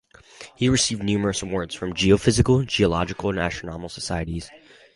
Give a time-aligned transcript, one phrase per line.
[0.55, 4.49] He received numerous awards from geophysical, geological and astronomical societies.